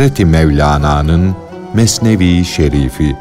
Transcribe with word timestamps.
Hazreti 0.00 0.24
Mevlana'nın 0.24 1.36
Mesnevi 1.74 2.44
Şerifi 2.44 3.16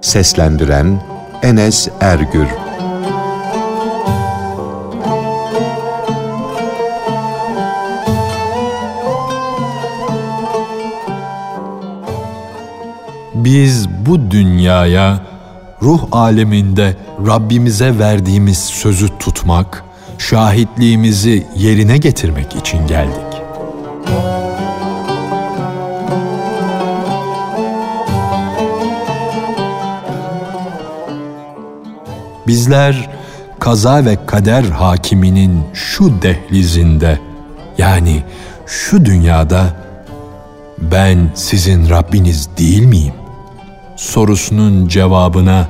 Seslendiren 0.00 1.02
Enes 1.42 1.88
Ergür 2.00 2.46
Biz 13.34 13.88
bu 14.06 14.30
dünyaya 14.30 15.26
ruh 15.82 16.02
aleminde 16.12 16.96
Rabbimize 17.26 17.98
verdiğimiz 17.98 18.58
sözü 18.58 19.18
tutmak, 19.18 19.84
şahitliğimizi 20.18 21.46
yerine 21.56 21.96
getirmek 21.96 22.56
için 22.56 22.86
geldik. 22.86 23.31
Bizler 32.46 33.10
kaza 33.60 34.04
ve 34.04 34.18
kader 34.26 34.62
hakiminin 34.62 35.60
şu 35.74 36.22
dehlizinde 36.22 37.18
yani 37.78 38.22
şu 38.66 39.04
dünyada 39.04 39.64
ben 40.78 41.30
sizin 41.34 41.90
Rabbiniz 41.90 42.48
değil 42.58 42.84
miyim? 42.84 43.14
sorusunun 44.02 44.88
cevabına 44.88 45.68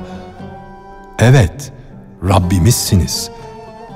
evet 1.19 1.71
Rabbimizsiniz 2.27 3.29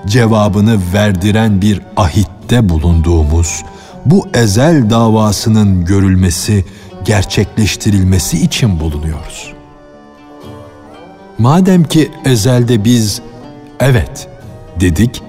cevabını 0.08 0.80
verdiren 0.94 1.62
bir 1.62 1.82
ahitte 1.98 2.70
bulunduğumuz 2.70 3.64
bu 4.06 4.28
ezel 4.34 4.90
davasının 4.90 5.86
görülmesi, 5.86 6.66
gerçekleştirilmesi 7.06 8.38
için 8.38 8.80
bulunuyoruz. 8.80 9.57
Madem 11.38 11.84
ki 11.84 12.12
ezelde 12.26 12.84
biz 12.84 13.22
evet 13.80 14.28
dedik, 14.80 15.22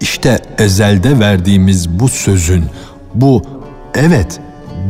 işte 0.00 0.38
ezelde 0.58 1.18
verdiğimiz 1.20 1.88
bu 1.88 2.08
sözün, 2.08 2.64
bu 3.14 3.42
evet 3.94 4.40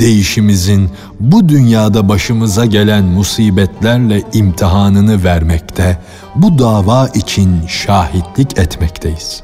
değişimizin 0.01 0.91
bu 1.21 1.49
dünyada 1.49 2.09
başımıza 2.09 2.67
gelen 2.67 3.05
musibetlerle 3.05 4.23
imtihanını 4.33 5.25
vermekte, 5.25 5.99
bu 6.35 6.59
dava 6.59 7.09
için 7.09 7.67
şahitlik 7.67 8.59
etmekteyiz. 8.59 9.43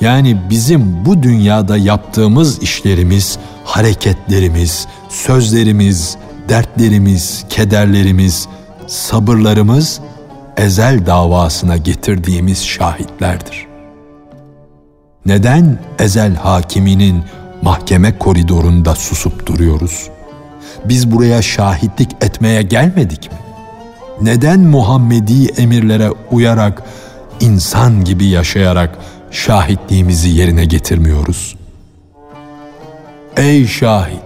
Yani 0.00 0.36
bizim 0.50 1.04
bu 1.04 1.22
dünyada 1.22 1.76
yaptığımız 1.76 2.62
işlerimiz, 2.62 3.38
hareketlerimiz, 3.64 4.86
sözlerimiz, 5.08 6.16
dertlerimiz, 6.48 7.44
kederlerimiz, 7.48 8.48
sabırlarımız 8.86 10.00
ezel 10.56 11.06
davasına 11.06 11.76
getirdiğimiz 11.76 12.64
şahitlerdir. 12.66 13.66
Neden 15.26 15.78
ezel 15.98 16.34
hakiminin 16.34 17.22
mahkeme 17.62 18.18
koridorunda 18.18 18.94
susup 18.94 19.46
duruyoruz? 19.46 20.08
Biz 20.84 21.10
buraya 21.12 21.42
şahitlik 21.42 22.10
etmeye 22.20 22.62
gelmedik 22.62 23.32
mi? 23.32 23.38
Neden 24.20 24.60
Muhammedi 24.60 25.46
emirlere 25.46 26.10
uyarak, 26.30 26.82
insan 27.40 28.04
gibi 28.04 28.26
yaşayarak 28.26 28.98
şahitliğimizi 29.30 30.28
yerine 30.28 30.64
getirmiyoruz? 30.64 31.56
Ey 33.36 33.66
şahit! 33.66 34.25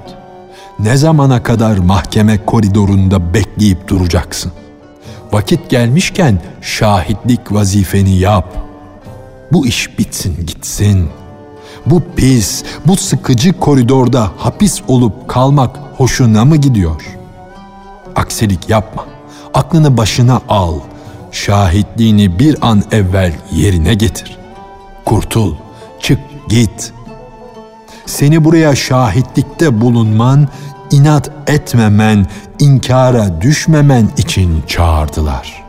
Ne 0.83 0.97
zamana 0.97 1.43
kadar 1.43 1.79
mahkeme 1.79 2.45
koridorunda 2.45 3.35
bekleyip 3.35 3.89
duracaksın? 3.89 4.53
Vakit 5.33 5.71
gelmişken 5.71 6.41
şahitlik 6.61 7.53
vazifeni 7.53 8.19
yap. 8.19 8.57
Bu 9.53 9.67
iş 9.67 9.99
bitsin 9.99 10.47
gitsin. 10.47 11.09
Bu 11.87 12.03
pis, 12.17 12.65
bu 12.87 12.97
sıkıcı 12.97 13.53
koridorda 13.53 14.31
hapis 14.37 14.83
olup 14.89 15.29
kalmak 15.29 15.77
hoşuna 15.97 16.45
mı 16.45 16.57
gidiyor? 16.57 17.03
Aksilik 18.17 18.69
yapma. 18.69 19.07
Aklını 19.55 19.97
başına 19.97 20.41
al. 20.49 20.75
Şahitliğini 21.33 22.39
bir 22.39 22.57
an 22.61 22.83
evvel 22.93 23.33
yerine 23.53 23.95
getir. 23.95 24.39
Kurtul, 25.05 25.55
çık 26.01 26.19
git. 26.49 26.93
Seni 28.11 28.45
buraya 28.45 28.77
şahitlikte 28.77 29.81
bulunman, 29.81 30.49
inat 30.91 31.31
etmemen, 31.47 32.27
inkara 32.59 33.41
düşmemen 33.41 34.09
için 34.17 34.63
çağırdılar. 34.67 35.65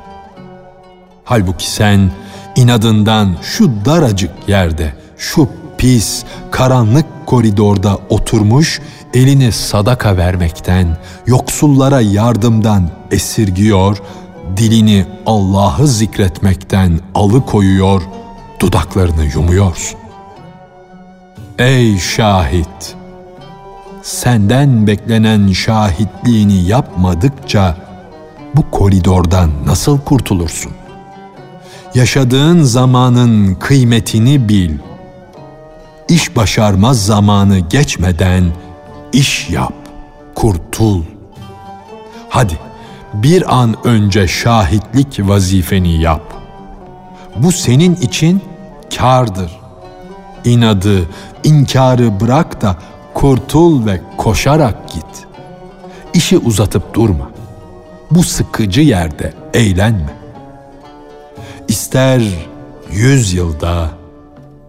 Halbuki 1.24 1.72
sen 1.72 2.12
inadından 2.56 3.36
şu 3.42 3.72
daracık 3.86 4.32
yerde, 4.48 4.94
şu 5.18 5.50
pis, 5.78 6.24
karanlık 6.52 7.06
koridorda 7.26 7.98
oturmuş, 8.10 8.82
elini 9.14 9.52
sadaka 9.52 10.18
vermekten, 10.18 10.98
yoksullara 11.28 12.02
yardımdan 12.02 12.90
esirgiyor, 13.12 13.98
dilini 14.58 15.06
Allah'ı 15.26 15.88
zikretmekten 15.88 17.00
alıkoyuyor, 17.16 18.02
dudaklarını 18.60 19.26
yumuyorsun. 19.26 20.01
Ey 21.60 21.98
şahit! 21.98 22.96
Senden 24.02 24.88
beklenen 24.88 25.48
şahitliğini 25.52 26.64
yapmadıkça 26.64 27.78
bu 28.56 28.72
koridordan 28.72 29.52
nasıl 29.66 30.00
kurtulursun? 30.00 30.72
Yaşadığın 31.96 32.62
zamanın 32.62 33.56
kıymetini 33.56 34.50
bil. 34.50 34.78
İş 36.10 36.36
başarmaz 36.36 37.06
zamanı 37.06 37.60
geçmeden 37.60 38.44
iş 39.14 39.50
yap, 39.50 39.74
kurtul. 40.36 41.04
Hadi 42.30 42.58
bir 43.14 43.62
an 43.62 43.76
önce 43.84 44.28
şahitlik 44.28 45.20
vazifeni 45.20 46.02
yap. 46.02 46.34
Bu 47.38 47.52
senin 47.52 47.96
için 47.96 48.42
kardır. 48.98 49.62
İnadı, 50.46 51.06
inkarı 51.44 52.20
bırak 52.20 52.62
da 52.62 52.76
kurtul 53.14 53.86
ve 53.86 54.02
koşarak 54.18 54.90
git. 54.94 55.28
İşi 56.14 56.38
uzatıp 56.38 56.94
durma. 56.94 57.32
Bu 58.12 58.24
sıkıcı 58.24 58.82
yerde 58.82 59.34
eğlenme. 59.54 60.14
İster 61.68 62.22
yüz 62.92 63.34
yılda, 63.34 63.90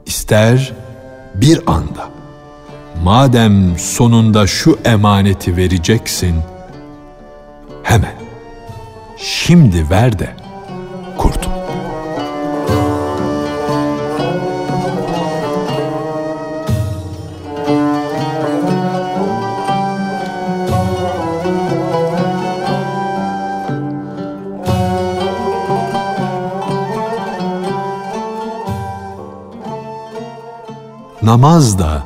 ister 0.06 0.72
bir 1.34 1.60
anda. 1.66 2.10
Madem 3.04 3.78
sonunda 3.78 4.46
şu 4.46 4.78
emaneti 4.84 5.56
vereceksin, 5.56 6.34
hemen, 7.82 8.14
şimdi 9.16 9.90
ver 9.90 10.18
de 10.18 10.28
kurtul. 11.18 11.61
Namaz 31.22 31.78
da, 31.78 32.02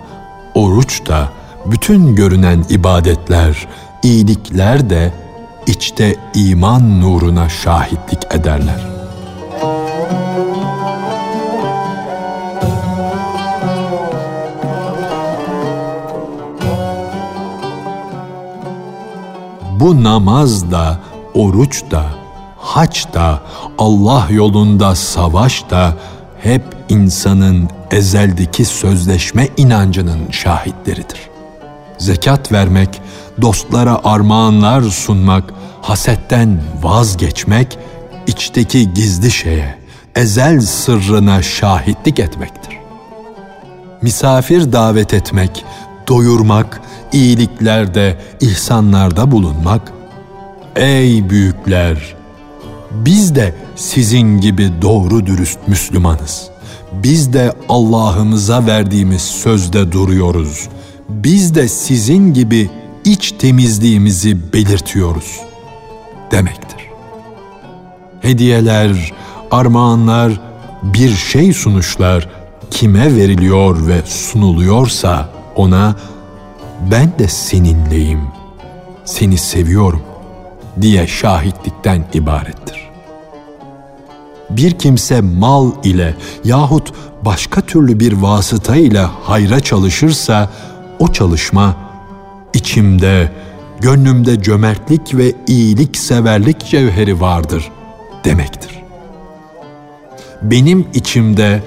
oruç 0.54 1.06
da, 1.06 1.28
bütün 1.66 2.14
görünen 2.14 2.64
ibadetler, 2.68 3.68
iyilikler 4.02 4.90
de 4.90 5.12
içte 5.66 6.16
iman 6.34 7.00
nuruna 7.00 7.48
şahitlik 7.48 8.24
ederler. 8.30 8.80
Bu 19.80 20.02
namaz 20.02 20.70
da, 20.70 20.98
oruç 21.34 21.90
da, 21.90 22.02
haç 22.58 23.14
da, 23.14 23.40
Allah 23.78 24.26
yolunda 24.30 24.94
savaş 24.94 25.70
da 25.70 25.94
hep 26.42 26.62
insanın 26.88 27.68
ezeldeki 27.90 28.64
sözleşme 28.64 29.48
inancının 29.56 30.30
şahitleridir. 30.30 31.20
Zekat 31.98 32.52
vermek, 32.52 33.02
dostlara 33.42 34.00
armağanlar 34.04 34.82
sunmak, 34.82 35.54
hasetten 35.82 36.60
vazgeçmek, 36.82 37.78
içteki 38.26 38.94
gizli 38.94 39.30
şeye, 39.30 39.78
ezel 40.16 40.60
sırrına 40.60 41.42
şahitlik 41.42 42.18
etmektir. 42.18 42.78
Misafir 44.02 44.72
davet 44.72 45.14
etmek, 45.14 45.64
doyurmak, 46.08 46.80
iyiliklerde, 47.12 48.18
ihsanlarda 48.40 49.30
bulunmak, 49.30 49.92
ey 50.76 51.30
büyükler, 51.30 52.16
biz 52.90 53.34
de 53.34 53.54
sizin 53.76 54.40
gibi 54.40 54.70
doğru 54.82 55.26
dürüst 55.26 55.58
Müslümanız. 55.66 56.55
Biz 57.02 57.32
de 57.32 57.52
Allah'ımıza 57.68 58.66
verdiğimiz 58.66 59.22
sözde 59.22 59.92
duruyoruz. 59.92 60.68
Biz 61.08 61.54
de 61.54 61.68
sizin 61.68 62.34
gibi 62.34 62.70
iç 63.04 63.32
temizliğimizi 63.32 64.52
belirtiyoruz 64.52 65.40
demektir. 66.30 66.80
Hediyeler, 68.20 69.12
armağanlar, 69.50 70.40
bir 70.82 71.10
şey 71.16 71.52
sunuşlar 71.52 72.28
kime 72.70 73.16
veriliyor 73.16 73.86
ve 73.86 74.02
sunuluyorsa 74.06 75.28
ona 75.56 75.96
ben 76.90 77.12
de 77.18 77.28
seninleyim, 77.28 78.20
seni 79.04 79.38
seviyorum 79.38 80.02
diye 80.80 81.06
şahitlikten 81.06 82.04
ibarettir. 82.14 82.85
Bir 84.50 84.70
kimse 84.70 85.20
mal 85.20 85.70
ile 85.84 86.14
yahut 86.44 86.92
başka 87.24 87.60
türlü 87.60 88.00
bir 88.00 88.12
vasıta 88.12 88.76
ile 88.76 89.00
hayra 89.00 89.60
çalışırsa 89.60 90.50
o 90.98 91.12
çalışma 91.12 91.76
içimde, 92.54 93.32
gönlümde 93.80 94.42
cömertlik 94.42 95.14
ve 95.14 95.32
iyilik 95.46 95.96
severlik 95.96 96.66
cevheri 96.66 97.20
vardır 97.20 97.70
demektir. 98.24 98.70
Benim 100.42 100.86
içimde 100.94 101.62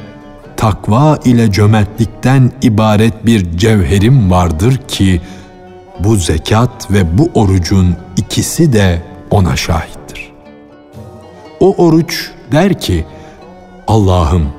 takva 0.57 1.19
ile 1.25 1.51
cömertlikten 1.51 2.51
ibaret 2.61 3.25
bir 3.25 3.57
cevherim 3.57 4.31
vardır 4.31 4.77
ki 4.87 5.21
bu 5.99 6.15
zekat 6.15 6.91
ve 6.91 7.17
bu 7.17 7.29
orucun 7.33 7.95
ikisi 8.17 8.73
de 8.73 9.01
ona 9.31 9.55
şahittir. 9.55 10.31
O 11.59 11.75
oruç 11.75 12.31
der 12.51 12.79
ki, 12.79 13.05
Allah'ım 13.87 14.49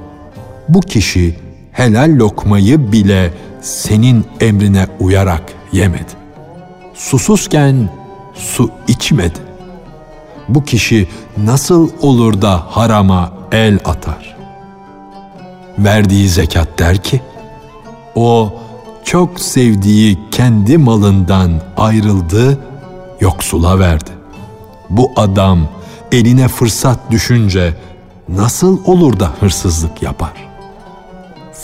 bu 0.68 0.80
kişi 0.80 1.36
helal 1.72 2.18
lokmayı 2.18 2.92
bile 2.92 3.32
senin 3.60 4.24
emrine 4.40 4.86
uyarak 5.00 5.42
yemedi. 5.72 6.12
Susuzken 6.94 7.88
su 8.34 8.70
içmedi. 8.88 9.38
Bu 10.48 10.64
kişi 10.64 11.08
nasıl 11.36 11.90
olur 12.02 12.42
da 12.42 12.62
harama 12.68 13.32
el 13.52 13.78
atar? 13.84 14.36
Verdiği 15.78 16.28
zekat 16.28 16.78
der 16.78 17.02
ki, 17.02 17.20
o 18.14 18.52
çok 19.04 19.40
sevdiği 19.40 20.18
kendi 20.30 20.78
malından 20.78 21.50
ayrıldı, 21.76 22.58
yoksula 23.20 23.78
verdi. 23.78 24.10
Bu 24.90 25.12
adam 25.16 25.68
eline 26.12 26.48
fırsat 26.48 26.98
düşünce 27.10 27.74
nasıl 28.28 28.84
olur 28.84 29.20
da 29.20 29.30
hırsızlık 29.40 30.02
yapar? 30.02 30.32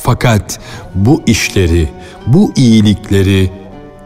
Fakat 0.02 0.60
bu 0.94 1.22
işleri, 1.26 1.88
bu 2.26 2.52
iyilikleri 2.56 3.50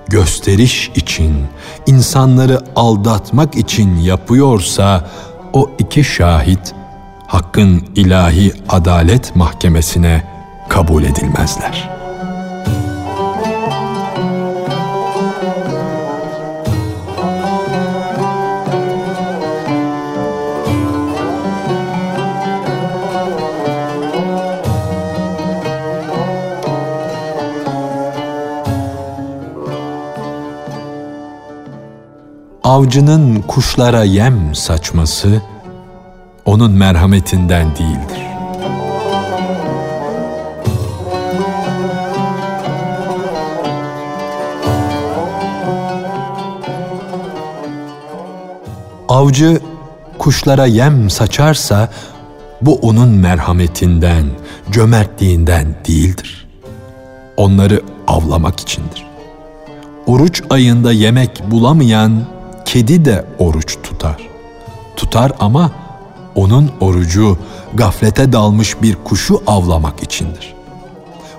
gösteriş 0.08 0.90
için, 0.94 1.44
insanları 1.86 2.60
aldatmak 2.76 3.56
için 3.56 3.96
yapıyorsa 3.96 5.10
o 5.52 5.70
iki 5.78 6.04
şahit 6.04 6.74
Hakk'ın 7.26 7.84
ilahi 7.94 8.52
adalet 8.68 9.36
mahkemesine 9.36 10.24
kabul 10.68 11.04
edilmezler.'' 11.04 11.99
Avcının 32.70 33.42
kuşlara 33.42 34.04
yem 34.04 34.54
saçması 34.54 35.42
onun 36.44 36.70
merhametinden 36.70 37.66
değildir. 37.76 38.22
Avcı 49.08 49.60
kuşlara 50.18 50.66
yem 50.66 51.10
saçarsa 51.10 51.88
bu 52.62 52.74
onun 52.74 53.08
merhametinden, 53.08 54.24
cömertliğinden 54.70 55.74
değildir. 55.88 56.48
Onları 57.36 57.82
avlamak 58.06 58.60
içindir. 58.60 59.06
Oruç 60.06 60.42
ayında 60.50 60.92
yemek 60.92 61.50
bulamayan 61.50 62.39
kedi 62.72 63.04
de 63.04 63.24
oruç 63.38 63.76
tutar. 63.82 64.16
Tutar 64.96 65.32
ama 65.40 65.72
onun 66.34 66.70
orucu 66.80 67.38
gaflete 67.74 68.32
dalmış 68.32 68.82
bir 68.82 68.94
kuşu 68.94 69.42
avlamak 69.46 70.02
içindir. 70.02 70.54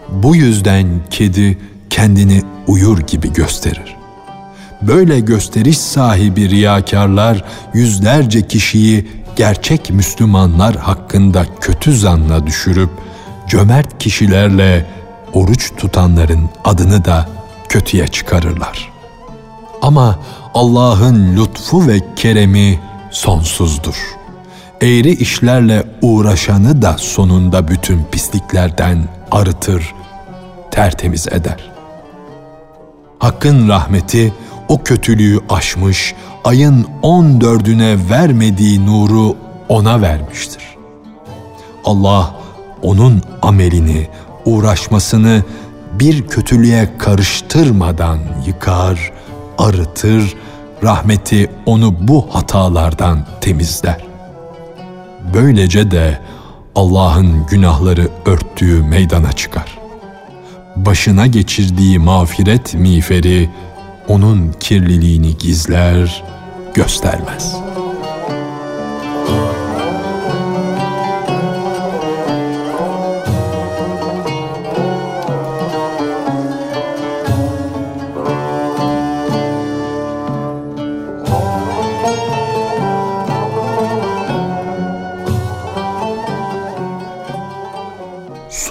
Bu 0.09 0.35
yüzden 0.35 0.87
kedi 1.09 1.57
kendini 1.89 2.41
uyur 2.67 2.99
gibi 2.99 3.33
gösterir. 3.33 3.95
Böyle 4.81 5.19
gösteriş 5.19 5.77
sahibi 5.77 6.49
riyakarlar 6.49 7.43
yüzlerce 7.73 8.47
kişiyi 8.47 9.07
gerçek 9.35 9.89
Müslümanlar 9.89 10.75
hakkında 10.75 11.45
kötü 11.61 11.97
zanla 11.97 12.47
düşürüp 12.47 12.89
cömert 13.47 13.99
kişilerle 13.99 14.85
oruç 15.33 15.71
tutanların 15.77 16.49
adını 16.63 17.05
da 17.05 17.29
kötüye 17.69 18.07
çıkarırlar. 18.07 18.91
Ama 19.81 20.19
Allah'ın 20.53 21.38
lütfu 21.38 21.88
ve 21.88 22.00
keremi 22.15 22.79
sonsuzdur. 23.12 23.96
Eğri 24.81 25.12
işlerle 25.12 25.84
uğraşanı 26.01 26.81
da 26.81 26.98
sonunda 26.98 27.67
bütün 27.67 28.03
pisliklerden 28.12 29.10
arıtır, 29.31 29.93
tertemiz 30.72 31.27
eder. 31.27 31.72
Hakkın 33.20 33.70
rahmeti 33.70 34.34
o 34.67 34.84
kötülüğü 34.84 35.39
aşmış, 35.50 36.15
ayın 36.43 36.88
on 37.01 37.41
dördüne 37.41 37.98
vermediği 38.10 38.86
nuru 38.86 39.36
ona 39.70 40.01
vermiştir. 40.01 40.63
Allah 41.86 42.36
onun 42.81 43.22
amelini, 43.41 44.08
uğraşmasını 44.46 45.43
bir 46.00 46.27
kötülüğe 46.27 46.89
karıştırmadan 46.98 48.20
yıkar, 48.48 49.12
arıtır, 49.58 50.36
rahmeti 50.83 51.51
onu 51.65 51.95
bu 52.07 52.27
hatalardan 52.35 53.25
temizler. 53.41 54.05
Böylece 55.33 55.91
de 55.91 56.19
Allah'ın 56.75 57.45
günahları 57.45 58.07
örttüğü 58.25 58.83
meydana 58.83 59.31
çıkar. 59.31 59.79
Başına 60.75 61.27
geçirdiği 61.27 62.00
mağfiret 62.00 62.73
miğferi 62.73 63.50
onun 64.07 64.51
kirliliğini 64.59 65.38
gizler, 65.38 66.23
göstermez.'' 66.73 67.70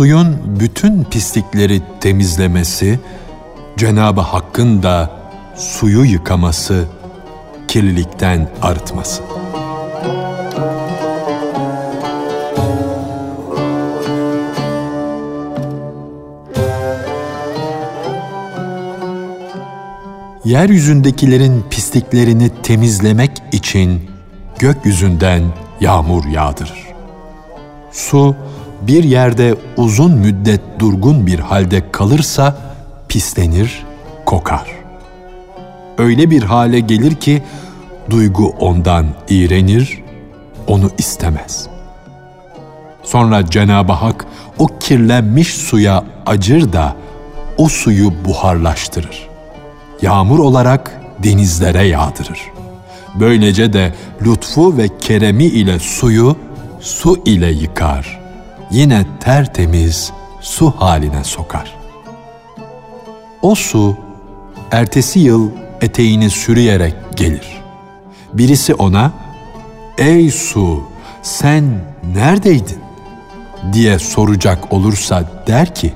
Suyun 0.00 0.60
bütün 0.60 1.04
pislikleri 1.04 1.82
temizlemesi, 2.00 3.00
Cenabı 3.76 4.20
Hakk'ın 4.20 4.82
da 4.82 5.10
suyu 5.56 6.04
yıkaması, 6.04 6.84
kirlilikten 7.68 8.48
arıtması. 8.62 9.22
Yeryüzündekilerin 20.44 21.64
pisliklerini 21.70 22.50
temizlemek 22.62 23.30
için 23.52 24.10
gökyüzünden 24.58 25.42
yağmur 25.80 26.24
yağdırır. 26.24 26.86
Su 27.92 28.36
bir 28.80 29.04
yerde 29.04 29.54
uzun 29.76 30.12
müddet 30.12 30.60
durgun 30.78 31.26
bir 31.26 31.38
halde 31.38 31.90
kalırsa 31.92 32.56
pislenir, 33.08 33.82
kokar. 34.26 34.66
öyle 35.98 36.30
bir 36.30 36.42
hale 36.42 36.80
gelir 36.80 37.14
ki 37.14 37.42
duygu 38.10 38.48
ondan 38.58 39.06
iğrenir, 39.28 40.02
onu 40.66 40.90
istemez. 40.98 41.66
Sonra 43.02 43.46
Cenab-ı 43.46 43.92
Hak 43.92 44.26
o 44.58 44.66
kirlenmiş 44.80 45.54
suya 45.54 46.04
acır 46.26 46.72
da 46.72 46.96
o 47.58 47.68
suyu 47.68 48.12
buharlaştırır. 48.24 49.28
Yağmur 50.02 50.38
olarak 50.38 51.00
denizlere 51.18 51.86
yağdırır. 51.86 52.40
Böylece 53.14 53.72
de 53.72 53.94
lütfu 54.22 54.76
ve 54.76 54.88
keremi 54.98 55.44
ile 55.44 55.78
suyu 55.78 56.36
su 56.80 57.22
ile 57.24 57.50
yıkar. 57.50 58.19
Yine 58.70 59.04
tertemiz 59.20 60.12
su 60.40 60.70
haline 60.70 61.24
sokar. 61.24 61.76
O 63.42 63.54
su 63.54 63.96
ertesi 64.70 65.18
yıl 65.18 65.50
eteğini 65.80 66.30
sürüyerek 66.30 66.94
gelir. 67.16 67.62
Birisi 68.32 68.74
ona, 68.74 69.12
''Ey 69.98 70.30
su, 70.30 70.84
sen 71.22 71.64
neredeydin?'' 72.14 72.90
diye 73.72 73.98
soracak 73.98 74.72
olursa 74.72 75.24
der 75.46 75.74
ki, 75.74 75.92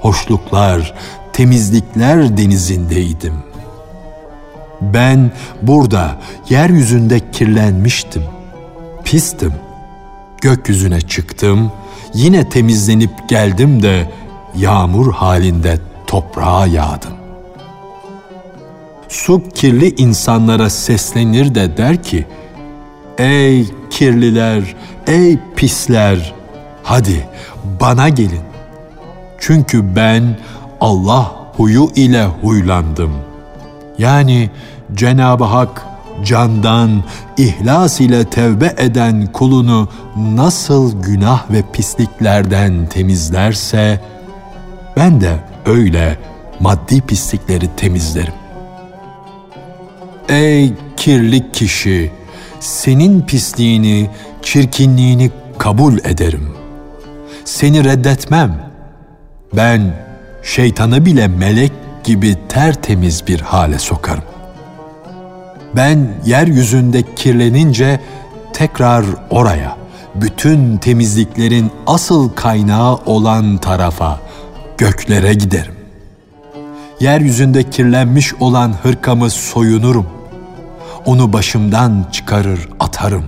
hoşluklar, 0.00 0.94
temizlikler 1.32 2.36
denizindeydim. 2.36 3.34
Ben 4.80 5.30
burada 5.62 6.16
yeryüzünde 6.48 7.30
kirlenmiştim, 7.30 8.22
pistim. 9.04 9.52
Gökyüzüne 10.40 11.00
çıktım, 11.00 11.72
yine 12.14 12.48
temizlenip 12.48 13.28
geldim 13.28 13.82
de 13.82 14.10
yağmur 14.56 15.12
halinde 15.12 15.78
toprağa 16.06 16.66
yağdım. 16.66 17.12
Su 19.08 19.42
kirli 19.54 19.94
insanlara 19.96 20.70
seslenir 20.70 21.54
de 21.54 21.76
der 21.76 22.02
ki, 22.02 22.26
Ey 23.18 23.66
kirliler, 23.90 24.76
ey 25.06 25.38
pisler, 25.56 26.34
hadi 26.82 27.28
bana 27.80 28.08
gelin. 28.08 28.40
Çünkü 29.38 29.96
ben 29.96 30.38
Allah 30.80 31.32
huyu 31.56 31.88
ile 31.94 32.24
huylandım. 32.24 33.10
Yani 33.98 34.50
Cenab-ı 34.94 35.44
Hak 35.44 35.86
candan, 36.24 37.04
ihlas 37.36 38.00
ile 38.00 38.24
tevbe 38.24 38.74
eden 38.78 39.26
kulunu 39.32 39.88
nasıl 40.16 41.02
günah 41.02 41.50
ve 41.50 41.62
pisliklerden 41.72 42.86
temizlerse, 42.86 44.00
ben 44.96 45.20
de 45.20 45.36
öyle 45.66 46.18
maddi 46.60 47.00
pislikleri 47.00 47.76
temizlerim. 47.76 48.34
Ey 50.28 50.72
kirli 50.96 51.52
kişi, 51.52 52.12
senin 52.60 53.20
pisliğini, 53.20 54.10
çirkinliğini 54.42 55.30
kabul 55.58 55.98
ederim. 55.98 56.48
Seni 57.44 57.84
reddetmem. 57.84 58.68
Ben 59.56 59.94
şeytanı 60.42 61.06
bile 61.06 61.28
melek 61.28 61.72
gibi 62.04 62.36
tertemiz 62.48 63.26
bir 63.26 63.40
hale 63.40 63.78
sokarım. 63.78 64.24
Ben 65.76 66.08
yeryüzünde 66.24 67.14
kirlenince 67.16 68.00
tekrar 68.52 69.04
oraya, 69.30 69.76
bütün 70.14 70.76
temizliklerin 70.76 71.70
asıl 71.86 72.28
kaynağı 72.28 72.94
olan 72.94 73.56
tarafa, 73.56 74.20
göklere 74.78 75.34
giderim. 75.34 75.74
Yeryüzünde 77.00 77.70
kirlenmiş 77.70 78.34
olan 78.34 78.74
hırkamı 78.82 79.30
soyunurum. 79.30 80.06
Onu 81.06 81.32
başımdan 81.32 82.06
çıkarır 82.12 82.68
atarım. 82.80 83.24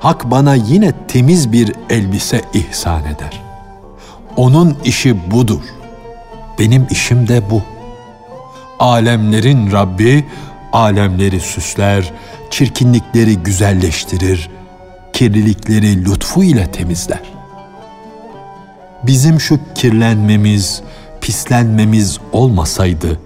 Hak 0.00 0.30
bana 0.30 0.54
yine 0.54 0.92
temiz 1.08 1.52
bir 1.52 1.72
elbise 1.90 2.40
ihsan 2.54 3.00
eder. 3.00 3.42
Onun 4.36 4.76
işi 4.84 5.30
budur. 5.30 5.60
Benim 6.58 6.86
işim 6.90 7.28
de 7.28 7.50
bu. 7.50 7.62
Alemlerin 8.78 9.72
Rabbi 9.72 10.24
alemleri 10.72 11.40
süsler, 11.40 12.12
çirkinlikleri 12.50 13.36
güzelleştirir, 13.36 14.50
kirlilikleri 15.12 16.04
lütfu 16.04 16.44
ile 16.44 16.70
temizler. 16.70 17.22
Bizim 19.02 19.40
şu 19.40 19.58
kirlenmemiz, 19.74 20.82
pislenmemiz 21.20 22.18
olmasaydı, 22.32 23.20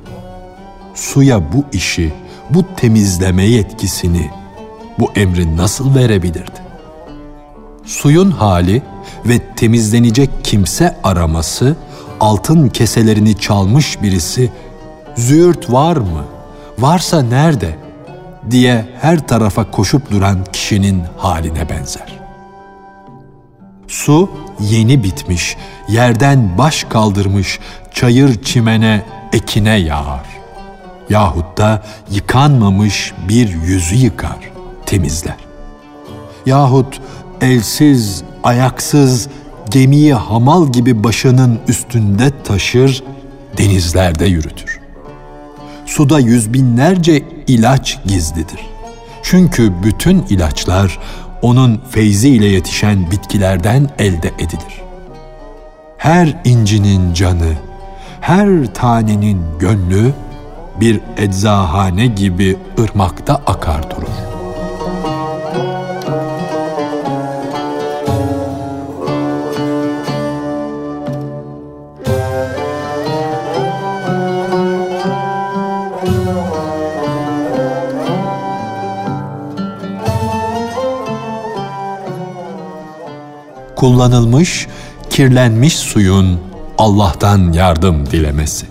suya 0.95 1.53
bu 1.53 1.65
işi, 1.73 2.13
bu 2.51 2.65
temizleme 2.77 3.45
yetkisini, 3.45 4.31
bu 4.99 5.13
emri 5.17 5.57
nasıl 5.57 5.95
verebilirdi? 5.95 6.61
Suyun 7.85 8.31
hali 8.31 8.83
ve 9.27 9.39
temizlenecek 9.57 10.31
kimse 10.45 10.97
araması, 11.03 11.77
altın 12.21 12.69
keselerini 12.69 13.39
çalmış 13.39 14.03
birisi, 14.03 14.51
züğürt 15.17 15.73
var 15.73 15.97
mı, 15.97 16.25
varsa 16.81 17.23
nerede 17.23 17.77
diye 18.51 18.85
her 19.01 19.29
tarafa 19.29 19.71
koşup 19.71 20.11
duran 20.11 20.45
kişinin 20.53 21.03
haline 21.17 21.69
benzer. 21.69 22.21
Su 23.89 24.31
yeni 24.61 25.05
bitmiş, 25.05 25.57
yerden 25.89 26.59
baş 26.59 26.85
kaldırmış, 26.85 27.59
çayır 27.95 28.43
çimene, 28.43 29.05
ekine 29.33 29.77
yağar. 29.77 30.27
Yahut 31.11 31.59
da 31.59 31.83
yıkanmamış 32.11 33.13
bir 33.29 33.49
yüzü 33.49 33.95
yıkar, 33.95 34.51
temizler. 34.87 35.37
Yahut 36.47 37.01
elsiz, 37.41 38.23
ayaksız, 38.45 39.29
gemiyi 39.71 40.15
hamal 40.15 40.73
gibi 40.73 41.05
başının 41.05 41.59
üstünde 41.69 42.43
taşır, 42.45 43.03
denizlerde 43.59 44.27
yürütür. 44.27 44.70
Suda 45.91 46.19
yüz 46.19 46.53
binlerce 46.53 47.23
ilaç 47.47 47.99
gizlidir. 48.05 48.61
Çünkü 49.23 49.73
bütün 49.83 50.23
ilaçlar 50.23 50.99
onun 51.43 51.83
feyzi 51.91 52.29
ile 52.29 52.47
yetişen 52.47 53.11
bitkilerden 53.11 53.89
elde 53.99 54.29
edilir. 54.29 54.83
Her 55.97 56.41
incinin 56.45 57.15
canı, 57.15 57.53
her 58.21 58.75
tanenin 58.75 59.43
gönlü 59.59 60.13
bir 60.81 61.01
eczahane 61.17 62.07
gibi 62.07 62.57
ırmakta 62.79 63.35
akar 63.35 63.91
durur. 63.91 64.30
Kullanılmış, 83.81 84.67
kirlenmiş 85.11 85.77
suyun 85.77 86.41
Allah'tan 86.79 87.53
yardım 87.53 88.11
dilemesi. 88.11 88.67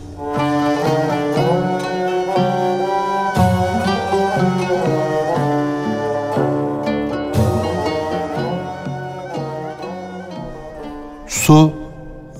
Su, 11.27 11.73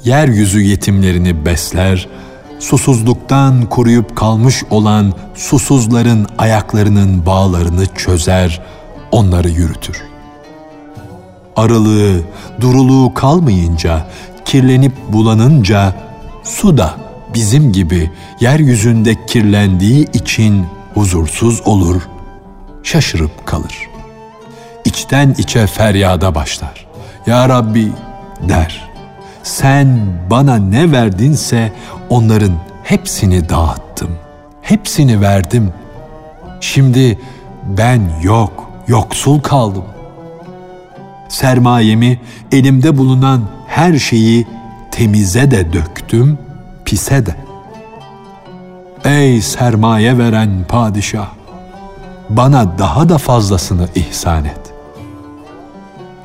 yeryüzü 0.03 0.61
yetimlerini 0.61 1.45
besler, 1.45 2.07
susuzluktan 2.59 3.69
koruyup 3.69 4.15
kalmış 4.15 4.63
olan 4.69 5.13
susuzların 5.35 6.27
ayaklarının 6.37 7.25
bağlarını 7.25 7.85
çözer, 7.85 8.61
onları 9.11 9.49
yürütür 9.49 10.08
arılığı, 11.59 12.21
duruluğu 12.61 13.13
kalmayınca, 13.13 14.07
kirlenip 14.45 14.93
bulanınca 15.09 15.93
su 16.43 16.77
da 16.77 16.95
bizim 17.33 17.71
gibi 17.73 18.11
yeryüzünde 18.39 19.25
kirlendiği 19.25 20.11
için 20.11 20.65
huzursuz 20.93 21.61
olur, 21.65 22.01
şaşırıp 22.83 23.47
kalır. 23.47 23.89
İçten 24.85 25.35
içe 25.37 25.67
feryada 25.67 26.35
başlar. 26.35 26.85
Ya 27.27 27.49
Rabbi 27.49 27.91
der. 28.49 28.89
Sen 29.43 29.99
bana 30.29 30.55
ne 30.55 30.91
verdinse 30.91 31.71
onların 32.09 32.53
hepsini 32.83 33.49
dağıttım. 33.49 34.09
Hepsini 34.61 35.21
verdim. 35.21 35.73
Şimdi 36.61 37.19
ben 37.77 38.01
yok, 38.23 38.69
yoksul 38.87 39.39
kaldım.'' 39.39 39.98
Sermayemi, 41.29 42.19
elimde 42.51 42.97
bulunan 42.97 43.41
her 43.67 43.99
şeyi 43.99 44.47
temize 44.91 45.51
de 45.51 45.73
döktüm, 45.73 46.37
pise 46.85 47.25
de. 47.25 47.35
Ey 49.05 49.41
sermaye 49.41 50.17
veren 50.17 50.49
padişah! 50.67 51.27
Bana 52.29 52.79
daha 52.79 53.09
da 53.09 53.17
fazlasını 53.17 53.87
ihsan 53.95 54.45
et. 54.45 54.59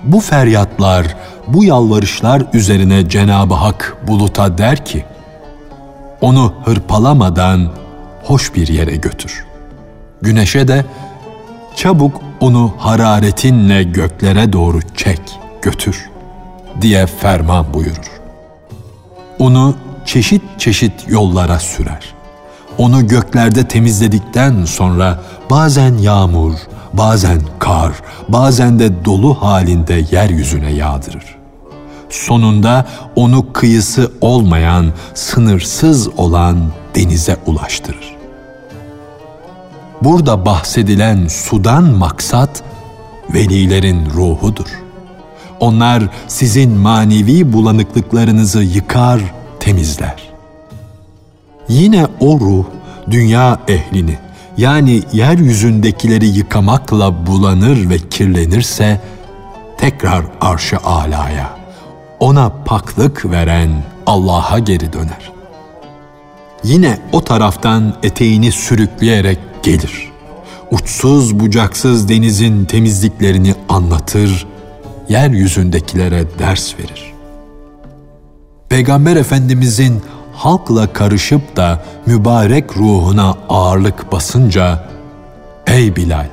Bu 0.05 0.21
feryatlar, 0.21 1.17
bu 1.49 1.65
yalvarışlar 1.65 2.43
üzerine 2.53 3.09
Cenab-ı 3.09 3.55
Hak 3.55 3.97
buluta 4.07 4.59
der 4.59 4.85
ki, 4.85 5.05
onu 6.21 6.55
hırpalamadan 6.65 7.69
hoş 8.23 8.55
bir 8.55 8.69
yere 8.69 8.97
götür. 8.97 9.45
Güneşe 10.23 10.69
de 10.69 10.85
çabuk 11.77 12.21
onu 12.41 12.75
hararetinle 12.79 13.83
göklere 13.83 14.53
doğru 14.53 14.81
çek, 14.97 15.21
götür 15.63 16.11
diye 16.81 17.07
ferman 17.07 17.75
buyurur. 17.75 18.11
Onu 19.39 19.75
çeşit 20.05 20.43
çeşit 20.59 20.93
yollara 21.09 21.59
sürer. 21.59 22.15
Onu 22.79 23.07
göklerde 23.09 23.69
temizledikten 23.69 24.65
sonra 24.65 25.21
bazen 25.51 25.99
yağmur, 25.99 26.55
bazen 26.93 27.41
kar, 27.59 27.93
bazen 28.29 28.79
de 28.79 29.05
dolu 29.05 29.35
halinde 29.43 30.05
yeryüzüne 30.11 30.71
yağdırır. 30.71 31.37
Sonunda 32.11 32.87
onu 33.17 33.53
kıyısı 33.53 34.13
olmayan, 34.21 34.93
sınırsız 35.15 36.09
olan 36.09 36.59
denize 36.95 37.37
ulaştırır. 37.47 38.14
Burada 40.05 40.47
bahsedilen 40.47 41.27
sudan 41.29 41.85
maksat 41.85 42.63
velilerin 43.35 44.07
ruhudur. 44.15 44.67
Onlar 45.61 46.03
sizin 46.29 46.71
manevi 46.73 47.53
bulanıklıklarınızı 47.53 48.63
yıkar, 48.63 49.21
temizler. 49.61 50.23
Yine 51.69 52.07
o 52.21 52.41
ruh 52.41 52.65
dünya 53.11 53.59
ehlini 53.69 54.19
yani 54.57 55.03
yeryüzündekileri 55.13 56.27
yıkamakla 56.27 57.27
bulanır 57.27 57.91
ve 57.91 57.99
kirlenirse 57.99 59.01
tekrar 59.79 60.25
arşı 60.41 60.79
alaya, 60.79 61.51
ona 62.21 62.53
paklık 62.65 63.31
veren 63.31 63.71
Allah'a 64.07 64.59
geri 64.59 64.93
döner. 64.93 65.33
Yine 66.65 66.99
o 67.13 67.21
taraftan 67.21 67.95
eteğini 68.03 68.53
sürükleyerek 68.53 69.39
gelir. 69.65 70.13
Uçsuz 70.71 71.41
bucaksız 71.41 72.09
denizin 72.09 72.65
temizliklerini 72.65 73.55
anlatır, 73.69 74.47
yeryüzündekilere 75.09 76.27
ders 76.39 76.75
verir. 76.79 77.13
Peygamber 78.69 79.17
Efendimizin 79.17 80.03
halkla 80.33 80.93
karışıp 80.93 81.57
da 81.57 81.85
mübarek 82.07 82.77
ruhuna 82.77 83.37
ağırlık 83.49 84.13
basınca, 84.13 84.89
Ey 85.67 85.97
Bilal! 85.97 86.27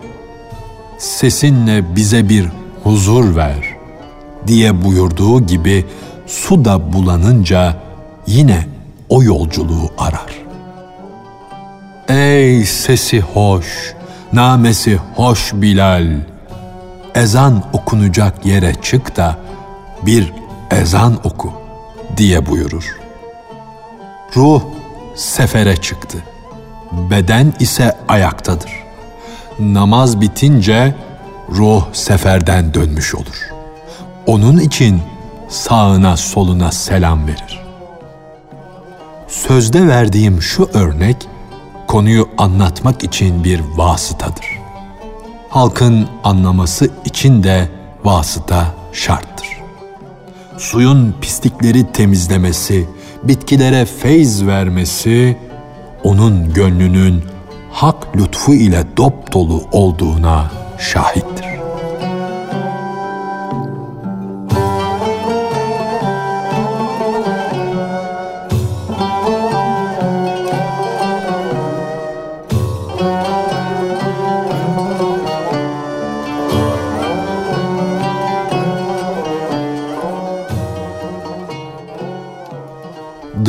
Sesinle 0.98 1.96
bize 1.96 2.30
bir 2.30 2.46
huzur 2.84 3.36
ver 3.36 3.78
diye 4.48 4.84
buyurduğu 4.84 5.46
gibi 5.46 5.86
su 6.28 6.66
da 6.66 6.94
bulanınca 6.94 7.76
yine 8.28 8.66
o 9.10 9.24
yolculuğu 9.24 9.90
arar. 9.98 10.41
Ey 12.12 12.66
sesi 12.66 13.22
hoş, 13.22 13.94
namesi 14.34 15.00
hoş 15.16 15.54
Bilal! 15.54 16.08
Ezan 17.16 17.64
okunacak 17.74 18.46
yere 18.46 18.74
çık 18.82 19.18
da 19.18 19.38
bir 20.02 20.34
ezan 20.72 21.20
oku 21.24 21.54
diye 22.18 22.46
buyurur. 22.46 22.98
Ruh 24.36 24.62
sefere 25.16 25.78
çıktı. 25.78 26.18
Beden 26.92 27.54
ise 27.60 27.98
ayaktadır. 28.08 28.72
Namaz 29.60 30.22
bitince 30.22 30.96
ruh 31.50 31.94
seferden 31.94 32.74
dönmüş 32.74 33.16
olur. 33.16 33.50
Onun 34.28 34.58
için 34.58 35.02
sağına 35.50 36.18
soluna 36.18 36.72
selam 36.72 37.28
verir. 37.28 37.62
Sözde 39.28 39.88
verdiğim 39.88 40.42
şu 40.42 40.70
örnek 40.74 41.31
konuyu 41.92 42.30
anlatmak 42.38 43.04
için 43.04 43.44
bir 43.44 43.62
vasıtadır. 43.76 44.60
Halkın 45.50 46.08
anlaması 46.24 46.90
için 47.06 47.44
de 47.44 47.70
vasıta 48.04 48.76
şarttır. 48.94 49.48
Suyun 50.58 51.16
pislikleri 51.22 51.92
temizlemesi, 51.92 52.88
bitkilere 53.24 53.86
feyz 53.86 54.48
vermesi, 54.48 55.38
onun 56.04 56.54
gönlünün 56.54 57.24
hak 57.72 58.18
lütfu 58.18 58.54
ile 58.54 58.84
dop 58.98 59.34
dolu 59.34 59.64
olduğuna 59.72 60.52
şahittir. 60.80 61.61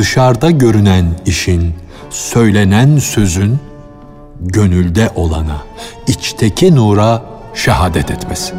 Dışarıda 0.03 0.51
görünen 0.51 1.07
işin, 1.27 1.75
söylenen 2.11 2.99
sözün, 2.99 3.59
gönülde 4.41 5.11
olana, 5.15 5.62
içteki 6.07 6.75
nura 6.75 7.23
şehadet 7.55 8.11
etmesi. 8.11 8.55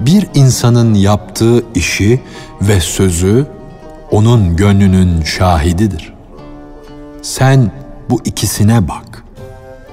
Bir 0.00 0.26
insanın 0.34 0.94
yaptığı 0.94 1.64
işi 1.74 2.20
ve 2.62 2.80
sözü 2.80 3.46
onun 4.10 4.56
gönlünün 4.56 5.22
şahididir. 5.22 6.14
Sen 7.22 7.72
bu 8.10 8.20
ikisine 8.24 8.88
bak 8.88 9.07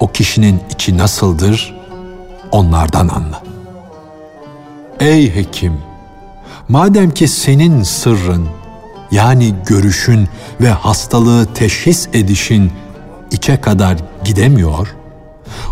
o 0.00 0.08
kişinin 0.08 0.60
içi 0.70 0.98
nasıldır 0.98 1.74
onlardan 2.52 3.08
anla. 3.08 3.42
Ey 5.00 5.36
hekim, 5.36 5.78
madem 6.68 7.10
ki 7.10 7.28
senin 7.28 7.82
sırrın 7.82 8.48
yani 9.10 9.54
görüşün 9.66 10.28
ve 10.60 10.68
hastalığı 10.68 11.46
teşhis 11.54 12.08
edişin 12.12 12.72
içe 13.30 13.60
kadar 13.60 13.96
gidemiyor, 14.24 14.96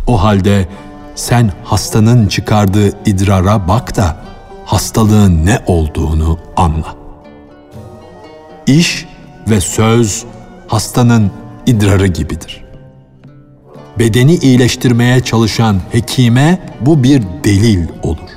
o 0.06 0.22
halde 0.22 0.68
sen 1.14 1.52
hastanın 1.64 2.28
çıkardığı 2.28 2.88
idrara 3.06 3.68
bak 3.68 3.96
da 3.96 4.16
hastalığın 4.64 5.46
ne 5.46 5.62
olduğunu 5.66 6.38
anla. 6.56 6.94
İş 8.66 9.06
ve 9.50 9.60
söz 9.60 10.24
hastanın 10.68 11.30
idrarı 11.66 12.06
gibidir 12.06 12.63
bedeni 13.98 14.34
iyileştirmeye 14.34 15.20
çalışan 15.20 15.80
hekime 15.92 16.58
bu 16.80 17.02
bir 17.02 17.22
delil 17.44 17.88
olur. 18.02 18.30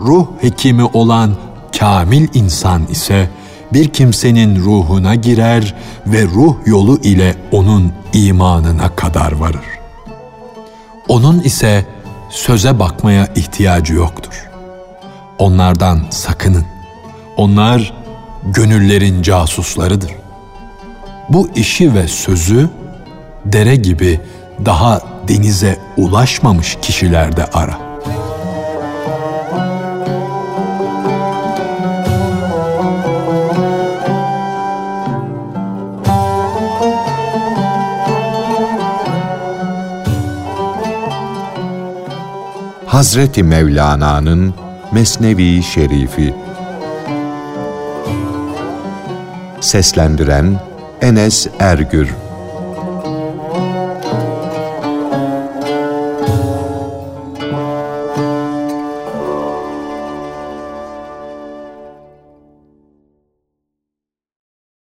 Ruh 0.00 0.26
hekimi 0.40 0.84
olan 0.84 1.36
kamil 1.78 2.28
insan 2.34 2.86
ise 2.86 3.30
bir 3.72 3.88
kimsenin 3.88 4.64
ruhuna 4.64 5.14
girer 5.14 5.74
ve 6.06 6.22
ruh 6.24 6.56
yolu 6.66 6.98
ile 6.98 7.34
onun 7.52 7.92
imanına 8.12 8.96
kadar 8.96 9.32
varır. 9.32 9.66
Onun 11.08 11.40
ise 11.40 11.86
söze 12.30 12.78
bakmaya 12.78 13.26
ihtiyacı 13.26 13.94
yoktur. 13.94 14.48
Onlardan 15.38 16.00
sakının. 16.10 16.64
Onlar 17.36 17.92
gönüllerin 18.44 19.22
casuslarıdır. 19.22 20.12
Bu 21.28 21.48
işi 21.54 21.94
ve 21.94 22.08
sözü 22.08 22.70
dere 23.52 23.76
gibi 23.76 24.20
daha 24.64 25.00
denize 25.28 25.78
ulaşmamış 25.96 26.78
kişilerde 26.82 27.44
ara. 27.44 27.86
Hazreti 42.86 43.42
Mevlana'nın 43.42 44.54
Mesnevi 44.92 45.62
Şerifi 45.62 46.34
Seslendiren 49.60 50.60
Enes 51.02 51.46
Ergür 51.58 52.25